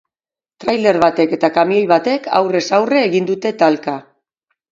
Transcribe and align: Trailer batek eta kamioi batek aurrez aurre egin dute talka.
Trailer 0.63 0.97
batek 1.03 1.35
eta 1.37 1.51
kamioi 1.57 1.83
batek 1.91 2.29
aurrez 2.39 2.63
aurre 2.79 3.03
egin 3.11 3.27
dute 3.33 3.55
talka. 3.63 3.97